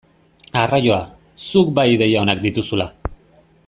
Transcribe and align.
Arraioa, 0.61 0.97
zuk 1.51 1.71
bai 1.81 1.87
ideia 1.99 2.25
onak 2.25 2.43
dituzula! 2.47 2.93